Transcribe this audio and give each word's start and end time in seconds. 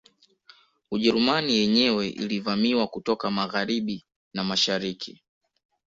Ujerumani 0.91 1.53
yenyewe 1.57 2.09
ilivamiwa 2.09 2.87
kutoka 2.87 3.31
Magharibi 3.31 4.05
na 4.33 4.43
mashariki 4.43 5.21